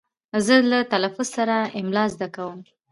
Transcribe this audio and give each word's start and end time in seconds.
زه 0.45 0.55
له 0.71 0.79
تلفظ 0.93 1.27
سره 1.37 1.55
املا 1.79 2.03
زده 2.13 2.27
کوم. 2.35 2.59